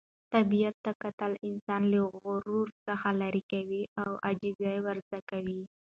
[0.33, 5.61] طبیعت ته کتل انسان له غرور څخه لیرې کوي او عاجزي ور زده کوي.